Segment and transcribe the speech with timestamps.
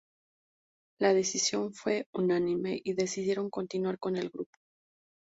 [0.99, 4.57] La decisión fue unánime y decidieron continuar con el grupo.